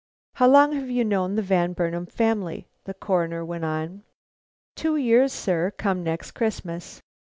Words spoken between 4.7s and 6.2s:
"Two years, sir, come